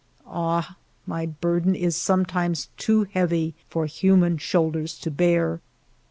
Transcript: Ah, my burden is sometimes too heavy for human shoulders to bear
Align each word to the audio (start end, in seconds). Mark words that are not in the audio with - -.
Ah, 0.25 0.77
my 1.05 1.27
burden 1.27 1.75
is 1.75 1.95
sometimes 1.95 2.69
too 2.75 3.03
heavy 3.03 3.53
for 3.69 3.85
human 3.85 4.39
shoulders 4.39 4.97
to 4.97 5.11
bear 5.11 5.61